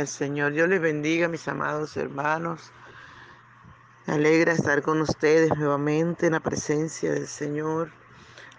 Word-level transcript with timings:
Gloria 0.00 0.06
Señor. 0.06 0.52
Dios 0.52 0.68
les 0.70 0.80
bendiga, 0.80 1.28
mis 1.28 1.46
amados 1.46 1.94
hermanos. 1.98 2.72
Me 4.06 4.14
alegra 4.14 4.52
estar 4.52 4.80
con 4.80 5.02
ustedes 5.02 5.50
nuevamente 5.58 6.24
en 6.24 6.32
la 6.32 6.40
presencia 6.40 7.12
del 7.12 7.26
Señor. 7.26 7.92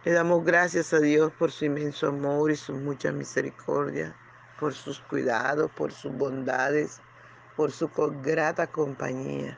Le 0.05 0.11
damos 0.11 0.45
gracias 0.45 0.93
a 0.93 0.99
Dios 0.99 1.31
por 1.39 1.51
su 1.51 1.65
inmenso 1.65 2.09
amor 2.09 2.51
y 2.51 2.55
su 2.55 2.73
mucha 2.73 3.11
misericordia, 3.11 4.15
por 4.59 4.75
sus 4.75 4.99
cuidados, 4.99 5.71
por 5.71 5.91
sus 5.91 6.13
bondades, 6.13 7.01
por 7.55 7.71
su 7.71 7.89
grata 8.21 8.67
compañía, 8.67 9.57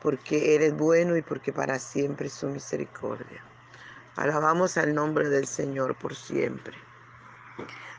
porque 0.00 0.56
Él 0.56 0.62
es 0.62 0.74
bueno 0.74 1.18
y 1.18 1.22
porque 1.22 1.52
para 1.52 1.78
siempre 1.78 2.28
es 2.28 2.32
su 2.32 2.46
misericordia. 2.46 3.44
Alabamos 4.16 4.78
al 4.78 4.94
nombre 4.94 5.28
del 5.28 5.46
Señor 5.46 5.96
por 5.96 6.14
siempre. 6.14 6.78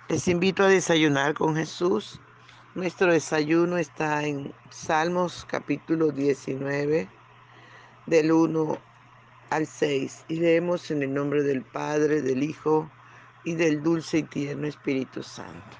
Les 0.07 0.27
invito 0.27 0.63
a 0.63 0.69
desayunar 0.69 1.35
con 1.35 1.55
Jesús. 1.55 2.19
Nuestro 2.75 3.11
desayuno 3.11 3.79
está 3.79 4.23
en 4.27 4.53
Salmos 4.69 5.43
capítulo 5.49 6.11
19, 6.11 7.09
del 8.05 8.31
1 8.31 8.77
al 9.49 9.65
6. 9.65 10.25
Y 10.27 10.35
leemos 10.35 10.91
en 10.91 11.01
el 11.01 11.11
nombre 11.11 11.41
del 11.41 11.63
Padre, 11.63 12.21
del 12.21 12.43
Hijo 12.43 12.87
y 13.43 13.55
del 13.55 13.81
dulce 13.81 14.19
y 14.19 14.23
tierno 14.23 14.67
Espíritu 14.67 15.23
Santo. 15.23 15.77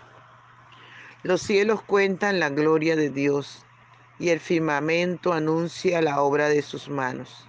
Los 1.21 1.43
cielos 1.43 1.83
cuentan 1.83 2.39
la 2.39 2.49
gloria 2.49 2.95
de 2.95 3.11
Dios 3.11 3.63
y 4.17 4.29
el 4.29 4.39
firmamento 4.39 5.31
anuncia 5.31 6.01
la 6.01 6.23
obra 6.23 6.49
de 6.49 6.63
sus 6.63 6.89
manos. 6.89 7.47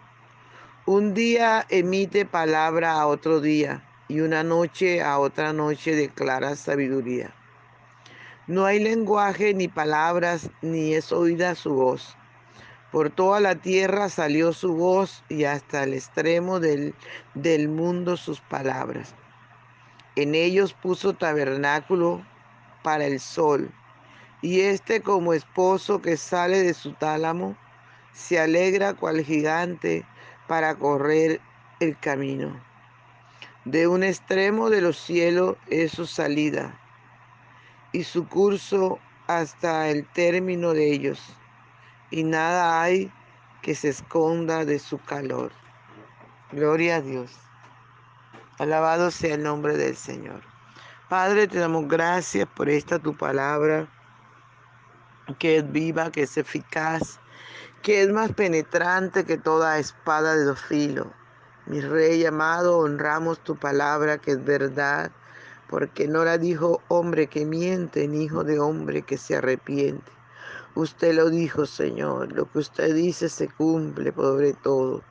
Un 0.84 1.14
día 1.14 1.64
emite 1.70 2.26
palabra 2.26 2.92
a 2.92 3.06
otro 3.06 3.40
día 3.40 3.88
y 4.06 4.20
una 4.20 4.44
noche 4.44 5.00
a 5.00 5.18
otra 5.18 5.54
noche 5.54 5.96
declara 5.96 6.56
sabiduría. 6.56 7.34
No 8.50 8.66
hay 8.66 8.80
lenguaje 8.80 9.54
ni 9.54 9.68
palabras, 9.68 10.50
ni 10.60 10.94
es 10.94 11.12
oída 11.12 11.54
su 11.54 11.72
voz. 11.72 12.16
Por 12.90 13.08
toda 13.10 13.38
la 13.38 13.54
tierra 13.54 14.08
salió 14.08 14.52
su 14.52 14.74
voz 14.74 15.22
y 15.28 15.44
hasta 15.44 15.84
el 15.84 15.94
extremo 15.94 16.58
del, 16.58 16.96
del 17.34 17.68
mundo 17.68 18.16
sus 18.16 18.40
palabras. 18.40 19.14
En 20.16 20.34
ellos 20.34 20.72
puso 20.72 21.12
tabernáculo 21.12 22.26
para 22.82 23.04
el 23.04 23.20
sol, 23.20 23.70
y 24.42 24.62
este 24.62 25.00
como 25.00 25.32
esposo 25.32 26.02
que 26.02 26.16
sale 26.16 26.60
de 26.60 26.74
su 26.74 26.94
tálamo, 26.94 27.56
se 28.12 28.40
alegra 28.40 28.94
cual 28.94 29.20
gigante 29.20 30.04
para 30.48 30.74
correr 30.74 31.40
el 31.78 31.96
camino. 32.00 32.60
De 33.64 33.86
un 33.86 34.02
extremo 34.02 34.70
de 34.70 34.80
los 34.80 34.98
cielos 34.98 35.56
es 35.68 35.92
su 35.92 36.04
salida 36.04 36.79
y 37.92 38.04
su 38.04 38.26
curso 38.28 38.98
hasta 39.26 39.88
el 39.88 40.06
término 40.08 40.72
de 40.72 40.92
ellos, 40.92 41.20
y 42.10 42.24
nada 42.24 42.82
hay 42.82 43.12
que 43.62 43.74
se 43.74 43.88
esconda 43.88 44.64
de 44.64 44.78
su 44.78 44.98
calor. 44.98 45.52
Gloria 46.52 46.96
a 46.96 47.00
Dios. 47.00 47.32
Alabado 48.58 49.10
sea 49.10 49.34
el 49.34 49.42
nombre 49.42 49.76
del 49.76 49.96
Señor. 49.96 50.42
Padre, 51.08 51.46
te 51.46 51.58
damos 51.58 51.88
gracias 51.88 52.48
por 52.56 52.68
esta 52.68 52.98
tu 52.98 53.16
palabra, 53.16 53.88
que 55.38 55.58
es 55.58 55.72
viva, 55.72 56.10
que 56.10 56.22
es 56.22 56.36
eficaz, 56.36 57.20
que 57.82 58.02
es 58.02 58.10
más 58.10 58.32
penetrante 58.32 59.24
que 59.24 59.38
toda 59.38 59.78
espada 59.78 60.34
de 60.34 60.44
dos 60.44 60.60
filos 60.60 61.06
mi 61.70 61.80
rey 61.80 62.26
amado, 62.26 62.78
honramos 62.78 63.38
tu 63.44 63.56
palabra 63.56 64.18
que 64.18 64.32
es 64.32 64.44
verdad, 64.44 65.12
porque 65.70 66.08
no 66.08 66.24
la 66.24 66.36
dijo 66.36 66.82
hombre 66.88 67.28
que 67.28 67.46
miente, 67.46 68.08
ni 68.08 68.24
hijo 68.24 68.42
de 68.42 68.58
hombre 68.58 69.02
que 69.02 69.16
se 69.16 69.36
arrepiente. 69.36 70.10
Usted 70.74 71.14
lo 71.14 71.30
dijo, 71.30 71.64
Señor, 71.64 72.32
lo 72.32 72.50
que 72.50 72.58
usted 72.58 72.92
dice 72.92 73.28
se 73.28 73.48
cumple 73.48 74.12
sobre 74.12 74.52
todo. 74.52 75.02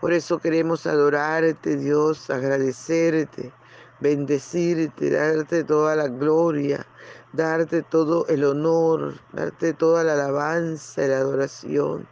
Por 0.00 0.14
eso 0.14 0.38
queremos 0.38 0.86
adorarte, 0.86 1.76
Dios, 1.76 2.30
agradecerte, 2.30 3.52
bendecirte, 4.00 5.10
darte 5.10 5.62
toda 5.62 5.94
la 5.94 6.08
gloria, 6.08 6.86
darte 7.34 7.82
todo 7.82 8.26
el 8.28 8.44
honor, 8.44 9.20
darte 9.32 9.74
toda 9.74 10.04
la 10.04 10.14
alabanza 10.14 11.04
y 11.04 11.08
la 11.08 11.18
adoración. 11.18 12.08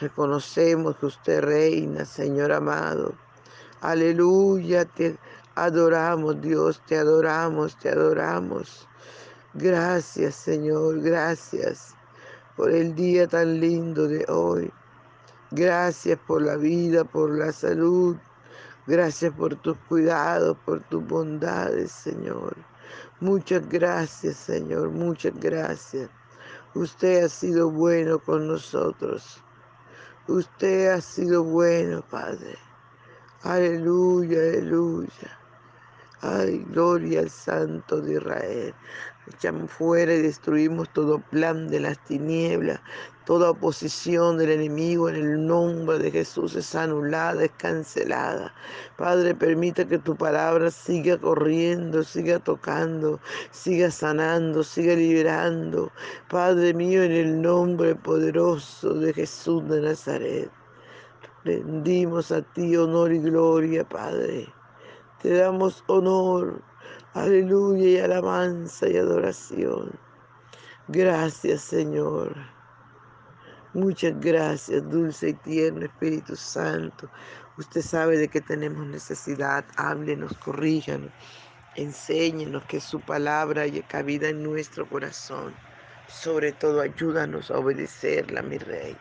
Reconocemos 0.00 0.96
que 0.96 1.06
usted 1.06 1.42
reina, 1.42 2.06
Señor 2.06 2.52
amado. 2.52 3.14
Aleluya, 3.82 4.86
te 4.86 5.18
adoramos, 5.54 6.40
Dios, 6.40 6.82
te 6.86 6.96
adoramos, 6.96 7.76
te 7.78 7.90
adoramos. 7.90 8.88
Gracias, 9.54 10.34
Señor, 10.34 11.00
gracias 11.00 11.94
por 12.56 12.70
el 12.70 12.94
día 12.94 13.26
tan 13.26 13.60
lindo 13.60 14.08
de 14.08 14.24
hoy. 14.28 14.72
Gracias 15.50 16.18
por 16.26 16.42
la 16.42 16.56
vida, 16.56 17.04
por 17.04 17.30
la 17.30 17.52
salud. 17.52 18.16
Gracias 18.86 19.32
por 19.34 19.54
tus 19.56 19.76
cuidados, 19.88 20.56
por 20.64 20.82
tus 20.84 21.06
bondades, 21.06 21.92
Señor. 21.92 22.56
Muchas 23.20 23.68
gracias, 23.68 24.36
Señor, 24.36 24.90
muchas 24.90 25.32
gracias. 25.38 26.10
Usted 26.74 27.24
ha 27.24 27.28
sido 27.28 27.70
bueno 27.70 28.18
con 28.18 28.48
nosotros. 28.48 29.42
Usted 30.26 30.90
ha 30.90 31.00
sido 31.00 31.44
bueno, 31.44 32.02
Padre. 32.10 32.56
Aleluya, 33.42 34.38
aleluya. 34.38 35.41
Ay, 36.24 36.64
gloria 36.70 37.18
al 37.18 37.30
Santo 37.30 38.00
de 38.00 38.14
Israel. 38.14 38.72
Echamos 39.26 39.72
fuera 39.72 40.14
y 40.14 40.22
destruimos 40.22 40.88
todo 40.92 41.18
plan 41.18 41.66
de 41.66 41.80
las 41.80 41.98
tinieblas, 42.04 42.80
toda 43.24 43.50
oposición 43.50 44.38
del 44.38 44.50
enemigo 44.50 45.08
en 45.08 45.16
el 45.16 45.46
nombre 45.46 45.98
de 45.98 46.12
Jesús 46.12 46.54
es 46.54 46.76
anulada, 46.76 47.42
es 47.42 47.50
cancelada. 47.58 48.54
Padre, 48.96 49.34
permite 49.34 49.84
que 49.88 49.98
tu 49.98 50.14
palabra 50.14 50.70
siga 50.70 51.18
corriendo, 51.18 52.04
siga 52.04 52.38
tocando, 52.38 53.18
siga 53.50 53.90
sanando, 53.90 54.62
siga 54.62 54.94
liberando. 54.94 55.90
Padre 56.30 56.72
mío, 56.72 57.02
en 57.02 57.12
el 57.12 57.42
nombre 57.42 57.96
poderoso 57.96 58.94
de 58.94 59.12
Jesús 59.12 59.68
de 59.68 59.80
Nazaret. 59.80 60.50
Rendimos 61.44 62.30
a 62.30 62.42
ti 62.42 62.76
honor 62.76 63.12
y 63.12 63.18
gloria, 63.18 63.88
Padre. 63.88 64.52
Te 65.22 65.34
damos 65.34 65.84
honor, 65.86 66.60
aleluya 67.14 67.86
y 67.86 67.98
alabanza 67.98 68.88
y 68.88 68.96
adoración. 68.96 69.92
Gracias, 70.88 71.62
Señor. 71.62 72.34
Muchas 73.72 74.18
gracias, 74.18 74.82
dulce 74.90 75.28
y 75.28 75.34
tierno 75.34 75.84
Espíritu 75.84 76.34
Santo. 76.34 77.08
Usted 77.56 77.82
sabe 77.82 78.18
de 78.18 78.26
qué 78.26 78.40
tenemos 78.40 78.84
necesidad. 78.84 79.64
Háblenos, 79.76 80.36
corríjanos, 80.38 81.12
enséñenos 81.76 82.64
que 82.64 82.80
su 82.80 82.98
palabra 83.00 83.62
haya 83.62 83.86
cabida 83.86 84.28
en 84.28 84.42
nuestro 84.42 84.88
corazón. 84.88 85.54
Sobre 86.08 86.50
todo, 86.50 86.80
ayúdanos 86.80 87.48
a 87.52 87.58
obedecerla, 87.58 88.42
mi 88.42 88.58
Rey. 88.58 88.96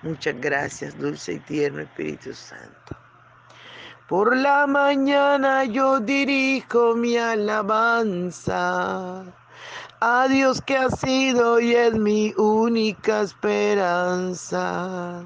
Muchas 0.00 0.40
gracias, 0.40 0.98
dulce 0.98 1.34
y 1.34 1.40
tierno 1.40 1.82
Espíritu 1.82 2.32
Santo. 2.32 3.01
Por 4.08 4.36
la 4.36 4.66
mañana 4.66 5.64
yo 5.64 6.00
dirijo 6.00 6.96
mi 6.96 7.16
alabanza 7.16 9.22
a 10.00 10.28
Dios 10.28 10.60
que 10.60 10.76
ha 10.76 10.90
sido 10.90 11.60
y 11.60 11.74
es 11.74 11.94
mi 11.94 12.34
única 12.36 13.22
esperanza. 13.22 15.24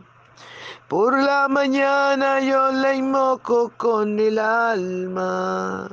Por 0.88 1.18
la 1.18 1.48
mañana 1.48 2.40
yo 2.40 2.70
le 2.70 2.96
invoco 2.96 3.72
con 3.78 4.20
el 4.20 4.38
alma 4.38 5.88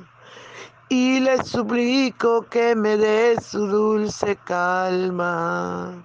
y 0.90 1.22
le 1.22 1.42
suplico 1.44 2.46
que 2.50 2.76
me 2.76 2.98
dé 2.98 3.40
su 3.42 3.66
dulce 3.66 4.36
calma. 4.44 6.04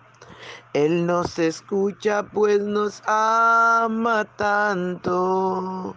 Él 0.73 1.05
nos 1.05 1.41
escucha 1.41 2.23
pues 2.23 2.61
nos 2.61 3.03
ama 3.05 4.25
tanto 4.37 5.97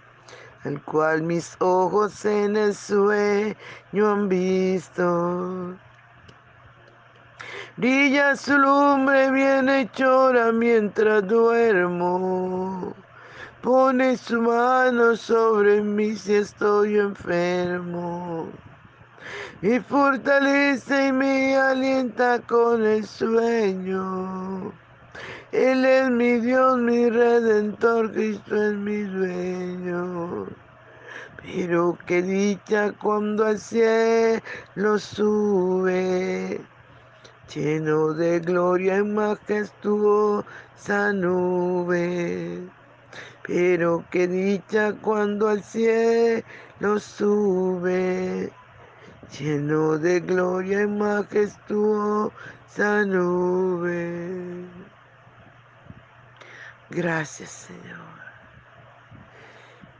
el 0.63 0.81
cual 0.83 1.23
mis 1.23 1.55
ojos 1.59 2.23
en 2.25 2.55
el 2.55 2.75
sueño 2.75 3.55
han 4.11 4.29
visto. 4.29 5.75
Brilla 7.77 8.35
su 8.35 8.57
lumbre 8.57 9.31
bien 9.31 9.69
hechora 9.69 10.51
mientras 10.51 11.27
duermo. 11.27 12.93
Pone 13.61 14.17
su 14.17 14.41
mano 14.41 15.15
sobre 15.15 15.81
mí 15.81 16.15
si 16.15 16.35
estoy 16.35 16.99
enfermo. 16.99 18.49
Y 19.61 19.79
fortalece 19.79 21.07
y 21.07 21.11
me 21.11 21.55
alienta 21.55 22.39
con 22.41 22.85
el 22.85 23.05
sueño. 23.05 24.73
Él 25.51 25.83
es 25.83 26.09
mi 26.09 26.39
Dios, 26.39 26.77
mi 26.77 27.09
redentor, 27.09 28.11
Cristo 28.13 28.55
es 28.55 28.73
mi 28.75 29.01
dueño. 29.03 30.47
Pero 31.41 31.97
qué 32.05 32.21
dicha 32.21 32.93
cuando 32.93 33.45
al 33.45 33.59
cielo 33.59 34.97
sube 34.97 36.61
lleno 37.53 38.13
de 38.13 38.39
gloria 38.39 38.99
y 38.99 39.03
majestuosa 39.03 40.43
nube. 41.13 42.61
Pero 43.45 44.05
qué 44.09 44.27
dicha 44.27 44.93
cuando 45.01 45.49
al 45.49 45.61
cielo 45.63 46.43
sube, 46.99 48.51
lleno 49.37 49.97
de 49.97 50.19
gloria 50.21 50.83
y 50.83 50.87
majestuosa 50.87 52.31
nube. 53.05 54.90
Gracias 56.93 57.49
Señor. 57.51 58.19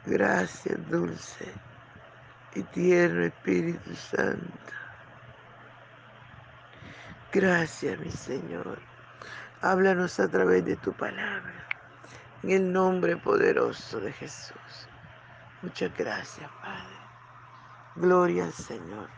Gracias 0.06 0.90
dulce 0.90 1.54
y 2.54 2.64
tierno 2.64 3.24
Espíritu 3.24 3.96
Santo. 3.96 4.74
Gracias, 7.32 7.98
mi 7.98 8.12
Señor. 8.12 8.78
Háblanos 9.62 10.20
a 10.20 10.30
través 10.30 10.66
de 10.66 10.76
tu 10.76 10.92
palabra. 10.92 11.66
En 12.44 12.50
el 12.50 12.74
nombre 12.74 13.16
poderoso 13.16 14.02
de 14.02 14.12
Jesús. 14.12 14.90
Muchas 15.62 15.96
gracias, 15.98 16.52
Padre. 16.62 16.98
Gloria 17.96 18.44
al 18.46 18.54
Señor. 18.54 19.10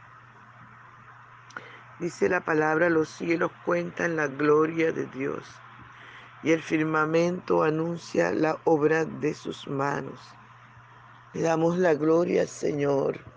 Dice 1.99 2.29
la 2.29 2.41
palabra, 2.45 2.91
los 2.91 3.09
cielos 3.09 3.51
cuentan 3.65 4.15
la 4.15 4.27
gloria 4.27 4.91
de 4.91 5.07
Dios 5.07 5.43
y 6.43 6.51
el 6.51 6.61
firmamento 6.61 7.63
anuncia 7.63 8.31
la 8.31 8.59
obra 8.65 9.05
de 9.05 9.33
sus 9.33 9.67
manos. 9.67 10.19
Le 11.33 11.41
damos 11.41 11.77
la 11.77 11.93
gloria 11.93 12.45
Señor 12.47 13.33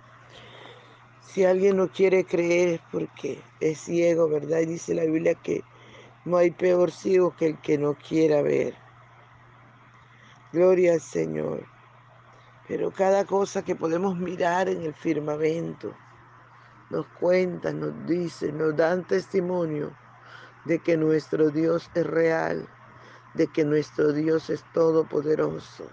si 1.36 1.44
alguien 1.44 1.76
no 1.76 1.88
quiere 1.88 2.24
creer 2.24 2.68
es 2.70 2.80
porque 2.90 3.42
es 3.60 3.78
ciego, 3.80 4.26
¿verdad? 4.26 4.60
Y 4.60 4.64
dice 4.64 4.94
la 4.94 5.04
Biblia 5.04 5.34
que 5.34 5.62
no 6.24 6.38
hay 6.38 6.50
peor 6.50 6.90
ciego 6.90 7.36
que 7.36 7.48
el 7.48 7.60
que 7.60 7.76
no 7.76 7.92
quiera 7.92 8.40
ver. 8.40 8.74
Gloria 10.50 10.94
al 10.94 11.02
Señor. 11.02 11.66
Pero 12.66 12.90
cada 12.90 13.26
cosa 13.26 13.62
que 13.62 13.76
podemos 13.76 14.16
mirar 14.16 14.70
en 14.70 14.80
el 14.80 14.94
firmamento 14.94 15.94
nos 16.88 17.06
cuenta, 17.20 17.70
nos 17.70 18.06
dice, 18.06 18.50
nos 18.50 18.74
dan 18.74 19.06
testimonio 19.06 19.94
de 20.64 20.78
que 20.78 20.96
nuestro 20.96 21.50
Dios 21.50 21.90
es 21.94 22.06
real, 22.06 22.66
de 23.36 23.46
que 23.48 23.64
nuestro 23.64 24.12
Dios 24.12 24.50
es 24.50 24.64
todopoderoso. 24.72 25.88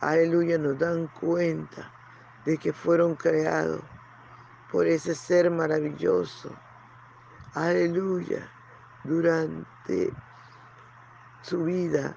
Aleluya, 0.00 0.58
nos 0.58 0.78
dan 0.78 1.06
cuenta 1.08 1.92
de 2.44 2.58
que 2.58 2.72
fueron 2.72 3.14
creados 3.14 3.80
por 4.70 4.86
ese 4.86 5.14
ser 5.14 5.50
maravilloso. 5.50 6.54
Aleluya. 7.54 8.50
Durante 9.04 10.12
su 11.42 11.64
vida. 11.64 12.16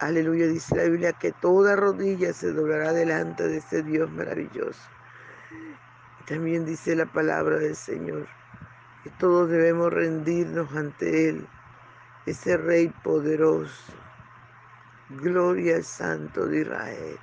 Aleluya. 0.00 0.46
Dice 0.48 0.76
la 0.76 0.84
Biblia 0.84 1.12
que 1.12 1.32
toda 1.32 1.76
rodilla 1.76 2.32
se 2.32 2.52
doblará 2.52 2.92
delante 2.92 3.48
de 3.48 3.58
ese 3.58 3.82
Dios 3.82 4.10
maravilloso. 4.10 4.82
También 6.26 6.66
dice 6.66 6.96
la 6.96 7.06
palabra 7.06 7.56
del 7.58 7.76
Señor 7.76 8.26
que 9.04 9.10
todos 9.18 9.48
debemos 9.48 9.92
rendirnos 9.92 10.74
ante 10.74 11.28
Él, 11.28 11.48
ese 12.26 12.56
Rey 12.56 12.88
poderoso. 13.02 13.92
Gloria 15.08 15.76
al 15.76 15.84
Santo 15.84 16.46
de 16.46 16.60
Israel. 16.62 17.18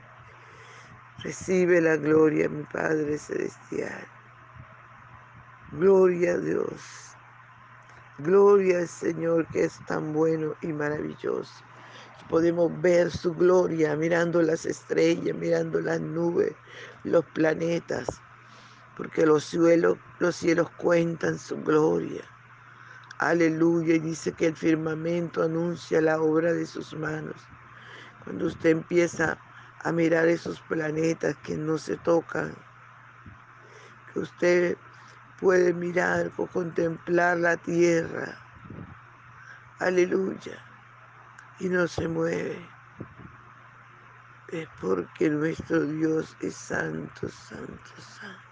Recibe 1.24 1.82
la 1.82 1.98
gloria, 1.98 2.50
mi 2.50 2.64
Padre 2.64 3.18
Celestial. 3.18 4.08
Gloria 5.74 6.34
a 6.34 6.38
Dios. 6.38 6.82
Gloria 8.20 8.80
al 8.80 8.88
Señor 8.88 9.48
que 9.50 9.66
es 9.66 9.80
tan 9.86 10.14
bueno 10.14 10.56
y 10.62 10.68
maravilloso. 10.68 11.64
Podemos 12.30 12.72
ver 12.82 13.12
su 13.12 13.34
gloria 13.34 13.96
mirando 13.98 14.42
las 14.42 14.66
estrellas, 14.66 15.36
mirando 15.38 15.82
las 15.82 16.00
nubes, 16.00 16.56
los 17.04 17.26
planetas, 17.26 18.08
porque 18.98 19.26
los 19.26 19.44
cielos, 19.44 19.98
los 20.20 20.36
cielos 20.36 20.70
cuentan 20.78 21.38
su 21.38 21.58
gloria. 21.64 22.33
Aleluya. 23.20 23.96
Y 23.96 24.00
dice 24.00 24.34
que 24.34 24.48
el 24.48 24.56
firmamento 24.56 25.44
anuncia 25.44 26.02
la 26.02 26.22
obra 26.22 26.54
de 26.54 26.66
sus 26.66 26.94
manos. 26.96 27.36
Cuando 28.24 28.48
usted 28.48 28.70
empieza 28.72 29.38
a 29.84 29.92
mirar 29.92 30.28
esos 30.28 30.62
planetas 30.62 31.38
que 31.38 31.58
no 31.58 31.78
se 31.78 31.98
tocan, 31.98 32.56
que 34.14 34.20
usted 34.20 34.78
puede 35.40 35.74
mirar 35.74 36.32
o 36.38 36.48
contemplar 36.48 37.38
la 37.38 37.58
tierra. 37.58 38.38
Aleluya. 39.80 40.64
Y 41.60 41.68
no 41.68 41.88
se 41.88 42.08
mueve. 42.08 42.70
Es 44.48 44.70
porque 44.80 45.30
nuestro 45.30 45.86
Dios 45.86 46.38
es 46.40 46.56
santo, 46.56 47.28
santo, 47.28 47.92
santo. 47.98 48.44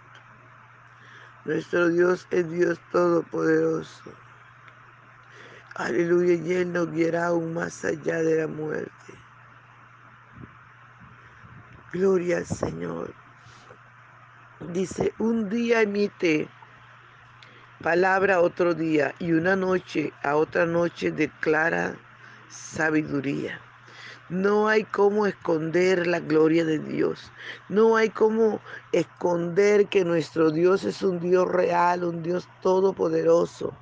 Nuestro 1.44 1.88
Dios 1.88 2.26
es 2.30 2.50
Dios 2.50 2.80
todopoderoso. 2.90 4.12
Aleluya. 5.74 6.34
Y 6.34 6.52
Él 6.52 6.72
nos 6.72 6.90
guiará 6.90 7.26
aún 7.28 7.54
más 7.54 7.84
allá 7.84 8.22
de 8.22 8.38
la 8.38 8.46
muerte. 8.46 9.14
Gloria 11.92 12.38
al 12.38 12.46
Señor. 12.46 13.14
Dice, 14.72 15.12
un 15.18 15.48
día 15.48 15.82
emite 15.82 16.48
palabra 17.82 18.40
otro 18.40 18.74
día 18.74 19.14
y 19.18 19.32
una 19.32 19.56
noche 19.56 20.12
a 20.22 20.36
otra 20.36 20.66
noche 20.66 21.10
declara 21.10 21.96
sabiduría. 22.48 23.60
No 24.28 24.68
hay 24.68 24.84
cómo 24.84 25.26
esconder 25.26 26.06
la 26.06 26.20
gloria 26.20 26.64
de 26.64 26.78
Dios. 26.78 27.30
No 27.68 27.96
hay 27.96 28.08
cómo 28.08 28.60
esconder 28.92 29.88
que 29.88 30.04
nuestro 30.04 30.50
Dios 30.50 30.84
es 30.84 31.02
un 31.02 31.20
Dios 31.20 31.46
real, 31.48 32.04
un 32.04 32.22
Dios 32.22 32.48
todopoderoso. 32.62 33.74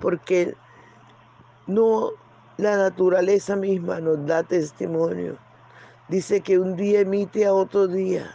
Porque 0.00 0.54
no 1.68 2.10
la 2.56 2.76
naturaleza 2.76 3.54
misma 3.54 4.00
nos 4.00 4.26
da 4.26 4.42
testimonio. 4.42 5.38
Dice 6.08 6.40
que 6.40 6.58
un 6.58 6.74
día 6.74 7.00
emite 7.00 7.46
a 7.46 7.52
otro 7.52 7.86
día 7.86 8.34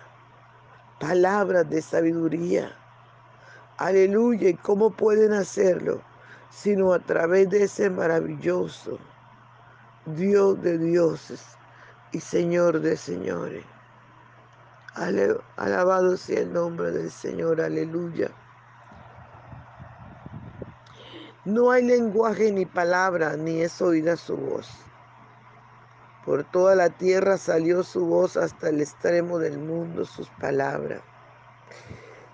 palabras 0.99 1.69
de 1.69 1.81
sabiduría. 1.81 2.71
Aleluya. 3.77 4.49
¿Y 4.49 4.53
cómo 4.53 4.91
pueden 4.91 5.33
hacerlo? 5.33 6.01
Sino 6.49 6.93
a 6.93 6.99
través 6.99 7.49
de 7.49 7.63
ese 7.63 7.89
maravilloso 7.89 8.99
Dios 10.05 10.61
de 10.61 10.77
dioses 10.77 11.43
y 12.11 12.19
Señor 12.19 12.79
de 12.79 12.95
señores. 12.95 13.65
Alabado 15.57 16.15
sea 16.17 16.41
el 16.41 16.53
nombre 16.53 16.91
del 16.91 17.09
Señor. 17.09 17.59
Aleluya. 17.59 18.29
No 21.45 21.71
hay 21.71 21.83
lenguaje 21.83 22.53
ni 22.53 22.65
palabra, 22.65 23.35
ni 23.35 23.61
es 23.61 23.81
oída 23.81 24.15
su 24.15 24.37
voz. 24.37 24.69
Por 26.25 26.45
toda 26.45 26.73
la 26.73 26.89
tierra 26.89 27.37
salió 27.37 27.83
su 27.83 28.05
voz 28.05 28.37
hasta 28.37 28.69
el 28.69 28.79
extremo 28.79 29.39
del 29.39 29.57
mundo, 29.57 30.05
sus 30.05 30.29
palabras. 30.39 31.01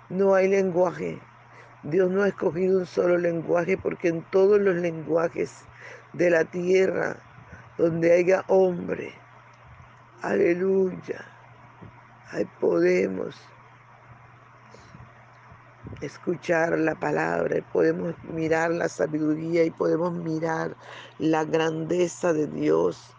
No 0.09 0.35
hay 0.35 0.47
lenguaje, 0.47 1.19
Dios 1.81 2.11
no 2.11 2.21
ha 2.21 2.27
escogido 2.27 2.77
un 2.77 2.85
solo 2.85 3.17
lenguaje 3.17 3.77
porque 3.77 4.09
en 4.09 4.21
todos 4.29 4.61
los 4.61 4.75
lenguajes 4.75 5.63
de 6.13 6.29
la 6.29 6.45
tierra 6.45 7.17
donde 7.79 8.13
haya 8.13 8.43
hombre, 8.47 9.11
aleluya, 10.21 11.25
ahí 12.31 12.45
podemos 12.59 13.35
escuchar 16.01 16.77
la 16.79 16.95
palabra 16.95 17.57
y 17.57 17.61
podemos 17.61 18.15
mirar 18.23 18.71
la 18.71 18.89
sabiduría 18.89 19.63
y 19.63 19.71
podemos 19.71 20.13
mirar 20.13 20.75
la 21.17 21.43
grandeza 21.43 22.33
de 22.33 22.47
Dios. 22.47 23.15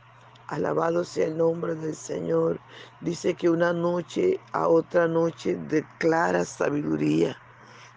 Alabado 0.49 1.04
sea 1.04 1.26
el 1.26 1.37
nombre 1.37 1.75
del 1.75 1.94
Señor. 1.94 2.60
Dice 3.00 3.34
que 3.34 3.49
una 3.49 3.72
noche 3.72 4.40
a 4.52 4.66
otra 4.68 5.06
noche 5.06 5.56
declara 5.68 6.44
sabiduría. 6.44 7.37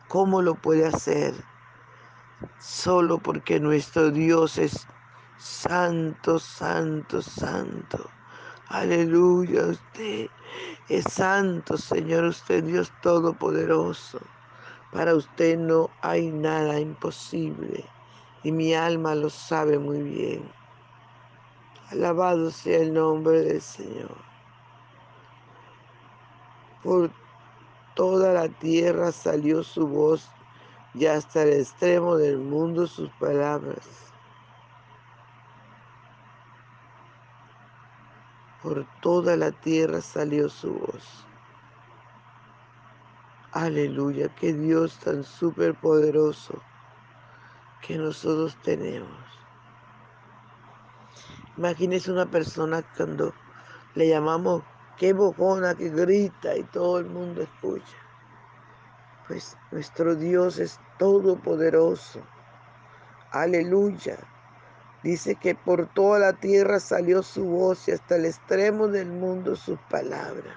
¿Cómo 0.08 0.42
lo 0.42 0.56
puede 0.56 0.86
hacer? 0.86 1.34
Solo 2.60 3.18
porque 3.18 3.60
nuestro 3.60 4.12
Dios 4.12 4.58
es 4.58 4.86
santo, 5.38 6.38
santo, 6.40 7.22
santo. 7.22 8.10
Aleluya, 8.68 9.68
usted 9.68 10.28
es 10.90 11.06
santo, 11.06 11.78
Señor, 11.78 12.26
usted 12.26 12.64
Dios 12.64 12.92
Todopoderoso. 13.02 14.20
Para 14.94 15.16
usted 15.16 15.58
no 15.58 15.90
hay 16.02 16.32
nada 16.32 16.80
imposible 16.80 17.84
y 18.44 18.52
mi 18.52 18.76
alma 18.76 19.16
lo 19.16 19.32
sabe 19.32 19.80
muy 19.80 20.04
bien. 20.04 20.52
Alabado 21.90 22.52
sea 22.52 22.78
el 22.78 22.94
nombre 22.94 23.42
del 23.42 23.62
Señor. 23.62 24.16
Por 26.84 27.10
toda 27.96 28.34
la 28.34 28.50
tierra 28.50 29.12
salió 29.12 29.64
su 29.64 29.88
voz 29.88 30.30
y 30.94 31.08
hasta 31.08 31.42
el 31.42 31.54
extremo 31.54 32.16
del 32.16 32.38
mundo 32.38 32.86
sus 32.86 33.10
palabras. 33.14 33.88
Por 38.62 38.86
toda 39.02 39.36
la 39.38 39.52
tierra 39.52 40.02
salió 40.02 40.50
su 40.50 40.72
voz. 40.72 41.26
Aleluya, 43.56 44.34
qué 44.34 44.52
Dios 44.52 44.98
tan 44.98 45.24
superpoderoso 45.24 46.60
que 47.86 48.00
nosotros 48.00 48.58
tenemos. 48.64 49.24
Imagínese 51.56 52.12
una 52.12 52.26
persona 52.26 52.82
cuando 52.98 53.32
le 53.94 54.08
llamamos 54.08 54.64
qué 54.98 55.14
bojona 55.14 55.76
que 55.76 55.90
grita 55.90 56.56
y 56.58 56.64
todo 56.64 56.98
el 56.98 57.06
mundo 57.06 57.44
escucha. 57.44 57.96
Pues 59.28 59.56
nuestro 59.70 60.16
Dios 60.16 60.58
es 60.58 60.80
todopoderoso. 60.98 62.22
Aleluya. 63.30 64.18
Dice 65.04 65.36
que 65.36 65.54
por 65.54 65.94
toda 65.94 66.18
la 66.18 66.34
tierra 66.34 66.80
salió 66.80 67.22
su 67.22 67.46
voz 67.46 67.88
y 67.88 67.92
hasta 67.92 68.16
el 68.16 68.26
extremo 68.26 68.88
del 68.88 69.12
mundo 69.12 69.56
sus 69.56 69.78
palabras. 69.92 70.56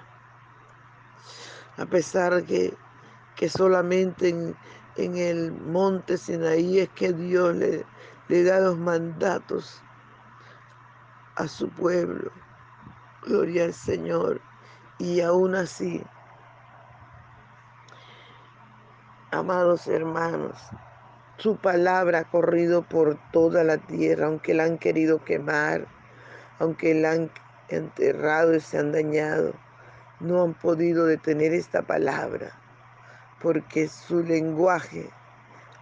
A 1.77 1.85
pesar 1.85 2.43
que 2.43 2.75
que 3.37 3.49
solamente 3.49 4.29
en, 4.29 4.55
el 5.15 5.51
monte 5.51 6.17
Sinaí 6.17 6.79
es 6.79 6.89
que 6.89 7.13
Dios 7.13 7.55
le, 7.55 7.85
le 8.27 8.43
da 8.43 8.59
los 8.59 8.77
mandatos 8.77 9.81
a 11.35 11.47
su 11.47 11.69
pueblo. 11.69 12.31
Gloria 13.23 13.65
al 13.65 13.73
Señor. 13.73 14.41
Y 14.97 15.21
aún 15.21 15.53
así, 15.53 16.03
amados 19.29 19.85
hermanos, 19.87 20.57
su 21.37 21.57
palabra 21.57 22.19
ha 22.19 22.29
corrido 22.31 22.81
por 22.81 23.19
toda 23.31 23.63
la 23.63 23.77
tierra, 23.77 24.25
aunque 24.25 24.55
la 24.55 24.63
han 24.63 24.79
querido 24.79 25.23
quemar, 25.23 25.87
aunque 26.57 26.95
la 26.95 27.11
han 27.11 27.31
enterrado 27.69 28.55
y 28.55 28.59
se 28.59 28.79
han 28.79 28.91
dañado, 28.91 29.53
no 30.19 30.41
han 30.41 30.55
podido 30.55 31.05
detener 31.05 31.53
esta 31.53 31.83
palabra 31.83 32.51
porque 33.41 33.87
su 33.87 34.23
lenguaje, 34.23 35.09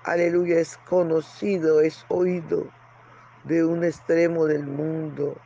aleluya, 0.04 0.60
es 0.60 0.78
conocido, 0.90 1.82
es 1.82 2.06
oído 2.10 2.68
de 3.46 3.64
un 3.64 3.84
extremo 3.84 4.46
del 4.46 4.66
mundo 4.66 5.38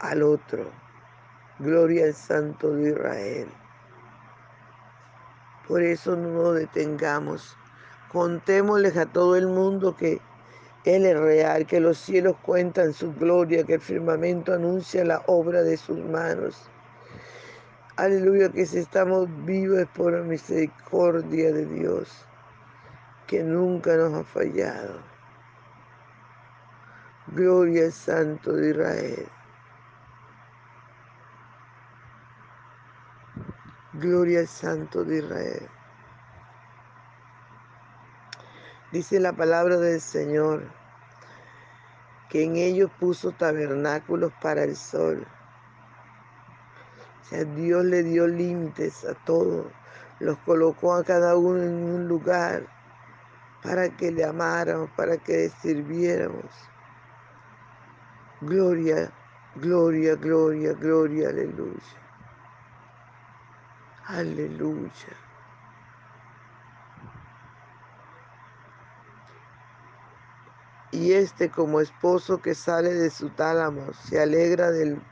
al 0.00 0.22
otro. 0.22 0.70
Gloria 1.60 2.06
al 2.06 2.14
Santo 2.14 2.74
de 2.74 2.90
Israel. 2.90 3.48
Por 5.68 5.82
eso 5.82 6.16
no 6.16 6.30
nos 6.30 6.56
detengamos. 6.56 7.56
Contémosles 8.10 8.96
a 8.96 9.06
todo 9.06 9.36
el 9.36 9.46
mundo 9.46 9.96
que 9.96 10.20
Él 10.84 11.06
es 11.06 11.18
real, 11.18 11.66
que 11.66 11.80
los 11.80 11.98
cielos 11.98 12.36
cuentan 12.42 12.92
su 12.92 13.12
gloria, 13.14 13.64
que 13.64 13.74
el 13.74 13.80
firmamento 13.80 14.52
anuncia 14.52 15.04
la 15.04 15.22
obra 15.26 15.62
de 15.62 15.76
sus 15.76 15.98
manos. 15.98 16.68
Aleluya, 17.96 18.50
que 18.50 18.66
si 18.66 18.78
estamos 18.78 19.28
vivos 19.44 19.78
es 19.78 19.86
por 19.86 20.12
la 20.12 20.24
misericordia 20.24 21.52
de 21.52 21.64
Dios, 21.64 22.26
que 23.28 23.44
nunca 23.44 23.96
nos 23.96 24.12
ha 24.14 24.24
fallado. 24.24 25.00
Gloria 27.28 27.84
al 27.84 27.92
Santo 27.92 28.52
de 28.52 28.70
Israel. 28.70 29.28
Gloria 33.92 34.40
al 34.40 34.48
Santo 34.48 35.04
de 35.04 35.18
Israel. 35.18 35.68
Dice 38.90 39.20
la 39.20 39.32
palabra 39.32 39.76
del 39.76 40.00
Señor 40.00 40.64
que 42.28 42.42
en 42.42 42.56
ellos 42.56 42.90
puso 42.98 43.30
tabernáculos 43.30 44.32
para 44.42 44.64
el 44.64 44.74
sol 44.74 45.24
Dios 47.30 47.84
le 47.84 48.02
dio 48.02 48.26
límites 48.26 49.04
a 49.04 49.14
todos, 49.24 49.66
los 50.20 50.38
colocó 50.40 50.94
a 50.94 51.04
cada 51.04 51.36
uno 51.36 51.62
en 51.62 51.84
un 51.84 52.08
lugar 52.08 52.66
para 53.62 53.88
que 53.96 54.12
le 54.12 54.24
amáramos, 54.24 54.90
para 54.90 55.16
que 55.16 55.32
le 55.32 55.48
sirviéramos. 55.48 56.50
Gloria, 58.42 59.10
gloria, 59.56 60.14
gloria, 60.16 60.74
gloria, 60.74 61.30
aleluya. 61.30 61.80
Aleluya. 64.06 65.16
Y 70.90 71.12
este 71.14 71.50
como 71.50 71.80
esposo 71.80 72.40
que 72.40 72.54
sale 72.54 72.92
de 72.94 73.10
su 73.10 73.30
tálamo 73.30 73.92
se 73.94 74.20
alegra 74.20 74.70
del 74.70 75.02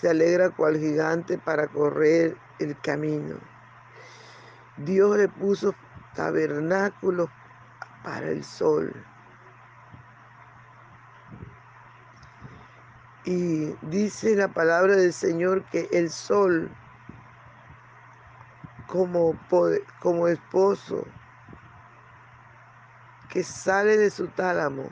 se 0.00 0.10
alegra 0.10 0.50
cual 0.50 0.76
gigante 0.76 1.38
para 1.38 1.68
correr 1.68 2.36
el 2.58 2.78
camino. 2.80 3.36
Dios 4.76 5.16
le 5.16 5.28
puso 5.28 5.74
tabernáculos 6.14 7.30
para 8.02 8.28
el 8.28 8.44
sol. 8.44 8.92
Y 13.24 13.74
dice 13.82 14.36
la 14.36 14.48
palabra 14.48 14.94
del 14.94 15.12
Señor 15.12 15.64
que 15.64 15.88
el 15.92 16.10
sol 16.10 16.70
como, 18.86 19.36
como 19.98 20.28
esposo 20.28 21.04
que 23.28 23.42
sale 23.42 23.96
de 23.96 24.10
su 24.10 24.28
tálamo 24.28 24.88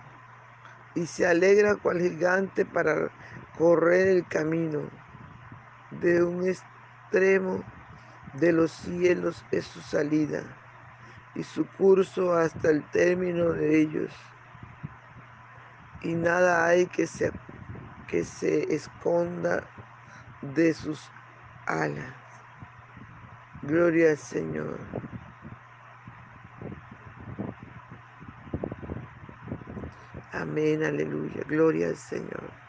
y 0.95 1.07
se 1.07 1.27
alegra 1.27 1.77
cual 1.77 2.01
gigante 2.01 2.65
para 2.65 3.11
correr 3.57 4.09
el 4.09 4.27
camino 4.27 4.83
de 5.91 6.23
un 6.23 6.47
extremo 6.47 7.63
de 8.35 8.53
los 8.53 8.73
cielos 8.73 9.45
es 9.51 9.67
su 9.67 9.81
salida 9.81 10.43
y 11.35 11.43
su 11.43 11.67
curso 11.67 12.35
hasta 12.35 12.71
el 12.71 12.89
término 12.91 13.53
de 13.53 13.81
ellos. 13.81 14.13
Y 16.03 16.15
nada 16.15 16.67
hay 16.67 16.87
que 16.87 17.07
se, 17.07 17.33
que 18.09 18.25
se 18.25 18.75
esconda 18.75 19.65
de 20.43 20.75
sus 20.75 21.01
alas. 21.67 22.15
Gloria 23.63 24.11
al 24.11 24.19
Señor. 24.19 24.79
Amén, 30.33 30.83
aleluya. 30.83 31.43
Gloria 31.49 31.89
al 31.89 31.97
Señor. 31.97 32.64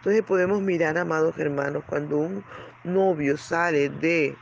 Entonces 0.00 0.22
podemos 0.22 0.62
mirar, 0.62 0.96
amados 0.96 1.36
hermanos, 1.38 1.84
cuando 1.86 2.16
un 2.16 2.42
novio 2.84 3.36
sale 3.36 3.90
de, 3.90 4.34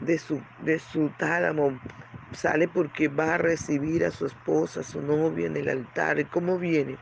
de, 0.00 0.18
su, 0.18 0.40
de 0.56 0.78
su 0.78 1.10
tálamo, 1.18 1.78
sale 2.32 2.66
porque 2.66 3.08
va 3.08 3.34
a 3.34 3.38
recibir 3.38 4.06
a 4.06 4.10
su 4.10 4.24
esposa, 4.24 4.80
a 4.80 4.82
su 4.82 5.02
novia 5.02 5.48
en 5.48 5.58
el 5.58 5.68
altar. 5.68 6.18
¿Y 6.18 6.24
cómo 6.24 6.58
viene? 6.58 6.96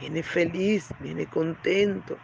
Viene 0.00 0.22
feliz, 0.22 0.94
viene 1.00 1.26
contento. 1.26 2.16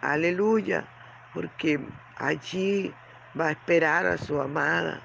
Aleluya, 0.00 0.88
porque 1.34 1.80
allí 2.14 2.94
va 3.38 3.48
a 3.48 3.50
esperar 3.50 4.06
a 4.06 4.16
su 4.16 4.40
amada. 4.40 5.02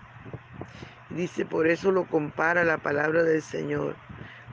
Dice, 1.10 1.48
por 1.48 1.68
eso 1.68 1.92
lo 1.92 2.08
compara 2.08 2.64
la 2.64 2.78
palabra 2.78 3.24
del 3.24 3.42
Señor. 3.42 3.96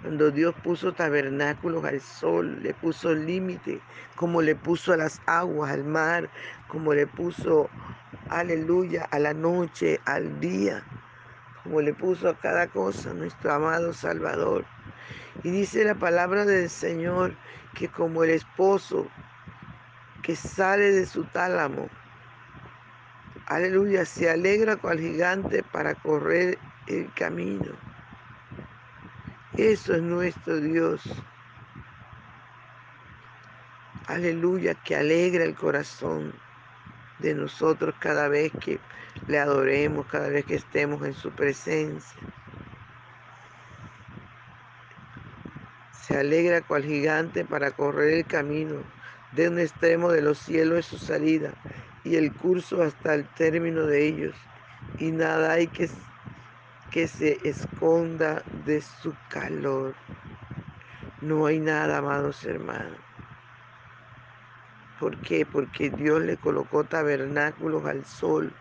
Cuando 0.02 0.31
Dios 0.31 0.55
puso 0.62 0.93
tabernáculos 0.93 1.85
al 1.85 2.00
sol, 2.00 2.62
le 2.62 2.73
puso 2.73 3.14
límite, 3.14 3.81
como 4.14 4.40
le 4.43 4.55
puso 4.55 4.93
a 4.93 4.97
las 4.97 5.21
aguas, 5.26 5.73
al 5.73 5.85
mar, 5.85 6.31
como 6.69 6.95
le 6.95 7.09
puso, 7.09 7.69
aleluya, 8.28 9.09
a 9.11 9.19
la 9.19 9.35
noche, 9.35 10.00
al 10.05 10.38
día, 10.38 10.85
como 11.64 11.81
le 11.81 11.93
puso 11.95 12.28
a 12.28 12.38
cada 12.38 12.69
cosa 12.69 13.12
nuestro 13.12 13.52
amado 13.52 13.93
Salvador. 13.93 14.64
Y 15.43 15.50
dice 15.50 15.85
la 15.85 15.97
palabra 15.97 16.45
del 16.45 16.71
Señor 16.71 17.35
que 17.75 17.88
como 17.88 18.23
el 18.23 18.31
esposo 18.31 19.09
que 20.23 20.37
sale 20.37 20.93
de 20.93 21.07
su 21.07 21.25
tálamo, 21.25 21.88
aleluya, 23.47 24.05
se 24.05 24.31
alegra 24.31 24.76
cual 24.76 25.00
gigante 25.00 25.64
para 25.64 25.95
correr 25.97 26.57
el 26.87 27.12
camino. 27.14 27.88
Eso 29.59 29.97
es 29.97 30.03
nuestro 30.03 30.61
Dios. 30.61 31.03
Aleluya, 34.07 34.77
que 34.77 34.95
alegra 34.95 35.43
el 35.43 35.57
corazón 35.57 36.33
de 37.19 37.35
nosotros 37.35 37.93
cada 37.99 38.29
vez 38.29 38.53
que 38.61 38.79
le 39.27 39.37
adoremos, 39.37 40.07
cada 40.07 40.29
vez 40.29 40.45
que 40.45 40.55
estemos 40.55 41.05
en 41.05 41.12
su 41.12 41.33
presencia. 41.33 42.21
Se 46.03 46.17
alegra 46.17 46.62
cual 46.62 46.85
gigante 46.85 47.45
para 47.45 47.73
correr 47.73 48.15
el 48.15 48.27
camino 48.27 48.77
de 49.33 49.49
un 49.49 49.59
extremo 49.59 50.12
de 50.12 50.23
los 50.23 50.38
cielos 50.38 50.79
es 50.79 50.87
su 50.87 50.99
salida 50.99 51.53
y 52.05 52.15
el 52.15 52.33
curso 52.33 52.81
hasta 52.81 53.12
el 53.12 53.27
término 53.31 53.87
de 53.87 54.07
ellos. 54.07 54.37
Y 55.00 55.11
nada 55.11 55.50
hay 55.50 55.67
que, 55.67 55.91
que 56.90 57.09
se 57.09 57.38
esconda 57.49 58.42
de 58.64 58.80
su 58.80 59.14
calor. 59.28 59.95
No 61.21 61.47
hay 61.47 61.61
nada, 61.61 61.99
amados 61.99 62.45
hermanos. 62.45 62.99
¿Por 64.99 65.16
qué? 65.18 65.47
Porque 65.47 65.90
Dios 65.90 66.21
le 66.23 66.37
colocó 66.37 66.85
tabernáculos 66.85 67.85
al 67.87 68.04
sol 68.04 68.52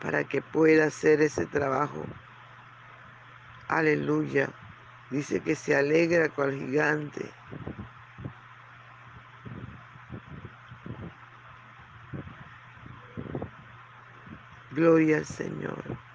para 0.00 0.24
que 0.24 0.40
pueda 0.40 0.86
hacer 0.86 1.20
ese 1.20 1.46
trabajo. 1.46 2.04
Aleluya. 3.68 4.48
Dice 5.10 5.40
que 5.40 5.54
se 5.54 5.76
alegra 5.76 6.30
cual 6.30 6.54
gigante 6.54 7.30
Gloria 14.72 15.18
al 15.18 15.26
Señor. 15.26 16.11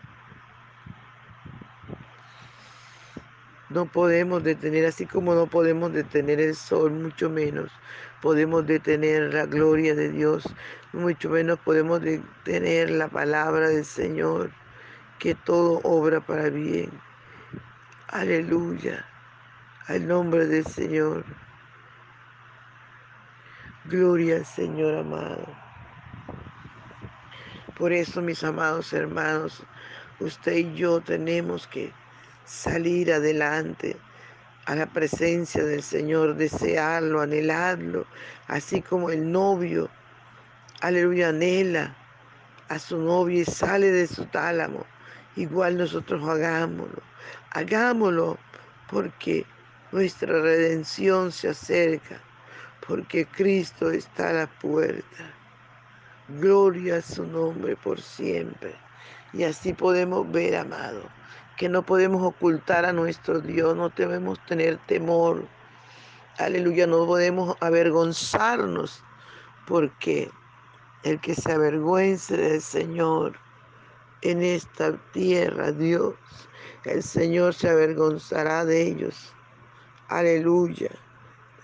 No 3.70 3.86
podemos 3.86 4.44
detener, 4.44 4.86
así 4.86 5.06
como 5.06 5.36
no 5.36 5.48
podemos 5.48 5.92
detener 5.94 6.40
el 6.40 6.56
sol, 6.56 6.92
mucho 6.92 7.30
menos 7.30 7.72
podemos 8.22 8.66
detener 8.66 9.34
la 9.34 9.46
gloria 9.46 9.94
de 9.96 10.10
Dios, 10.10 10.44
mucho 10.94 11.30
menos 11.30 11.60
podemos 11.60 12.02
detener 12.02 12.90
la 12.90 13.08
palabra 13.08 13.70
del 13.70 13.86
Señor, 13.86 14.52
que 15.20 15.36
todo 15.36 15.82
obra 15.84 16.20
para 16.20 16.50
bien. 16.50 16.90
Aleluya, 18.08 19.06
al 19.88 20.08
nombre 20.08 20.48
del 20.48 20.66
Señor. 20.66 21.26
Gloria 23.86 24.38
al 24.38 24.46
Señor 24.46 24.96
amado. 24.96 25.46
Por 27.78 27.94
eso, 27.94 28.22
mis 28.22 28.44
amados 28.44 28.92
hermanos, 28.92 29.64
usted 30.20 30.54
y 30.54 30.74
yo 30.74 31.00
tenemos 31.00 31.68
que 31.68 31.94
salir 32.48 33.12
adelante 33.12 33.98
a 34.66 34.76
la 34.76 34.86
presencia 34.86 35.64
del 35.64 35.84
Señor, 35.84 36.36
desearlo, 36.36 37.22
anhelarlo, 37.22 38.06
así 38.48 38.82
como 38.82 39.10
el 39.10 39.32
novio, 39.32 39.90
aleluya, 40.82 41.30
anhela 41.30 41.96
a 42.70 42.80
su 42.80 42.98
novia 42.98 43.42
y 43.42 43.46
sale 43.46 43.92
de 43.92 44.08
su 44.08 44.26
tálamo. 44.26 44.86
Igual 45.36 45.78
nosotros 45.78 46.28
hagámoslo, 46.28 47.02
hagámoslo 47.52 48.38
porque 48.90 49.46
nuestra 49.92 50.42
redención 50.42 51.32
se 51.32 51.50
acerca, 51.50 52.20
porque 52.88 53.26
Cristo 53.26 53.92
está 53.92 54.30
a 54.30 54.34
la 54.34 54.48
puerta. 54.48 55.34
Gloria 56.40 56.98
a 56.98 57.02
su 57.02 57.26
nombre 57.26 57.76
por 57.78 58.02
siempre. 58.02 58.76
Y 59.34 59.44
así 59.44 59.74
podemos 59.74 60.30
ver, 60.32 60.56
amado, 60.56 61.04
que 61.58 61.68
no 61.68 61.82
podemos 61.84 62.22
ocultar 62.22 62.86
a 62.86 62.94
nuestro 62.94 63.42
Dios, 63.42 63.76
no 63.76 63.90
debemos 63.90 64.40
tener 64.46 64.78
temor. 64.86 65.44
Aleluya, 66.38 66.86
no 66.86 67.06
podemos 67.08 67.58
avergonzarnos, 67.62 69.04
porque 69.66 70.30
el 71.04 71.20
que 71.20 71.34
se 71.34 71.52
avergüence 71.52 72.38
del 72.38 72.62
Señor 72.62 73.36
en 74.22 74.44
esta 74.44 74.96
tierra, 75.12 75.72
Dios, 75.72 76.14
el 76.86 77.02
Señor 77.02 77.56
se 77.56 77.70
avergonzará 77.70 78.64
de 78.64 78.84
ellos. 78.84 79.34
Aleluya. 80.10 80.92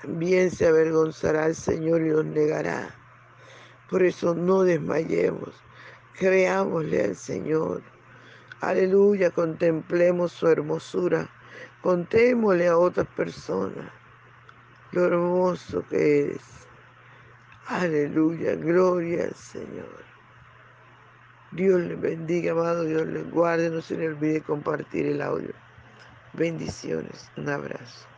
También 0.01 0.49
se 0.49 0.67
avergonzará 0.67 1.45
el 1.45 1.55
Señor 1.55 2.01
y 2.01 2.09
los 2.09 2.25
negará. 2.25 2.93
Por 3.89 4.03
eso 4.03 4.33
no 4.33 4.63
desmayemos, 4.63 5.53
creámosle 6.17 7.05
al 7.05 7.15
Señor. 7.15 7.92
Aleluya, 8.63 9.29
contemplemos 9.29 10.31
su 10.31 10.47
hermosura, 10.47 11.29
contémosle 11.81 12.69
a 12.69 12.77
otras 12.77 13.07
personas 13.07 13.91
lo 14.93 15.05
hermoso 15.05 15.83
que 15.89 16.21
eres. 16.21 16.65
Aleluya, 17.67 18.55
gloria 18.55 19.25
al 19.25 19.35
Señor. 19.35 20.05
Dios 21.51 21.81
les 21.81 21.99
bendiga, 21.99 22.53
amado, 22.53 22.85
Dios 22.85 23.05
les 23.07 23.29
guarde, 23.31 23.69
no 23.69 23.81
se 23.81 23.97
le 23.97 24.07
olvide 24.07 24.39
compartir 24.39 25.07
el 25.07 25.21
audio. 25.21 25.51
Bendiciones, 26.31 27.29
un 27.35 27.49
abrazo. 27.49 28.07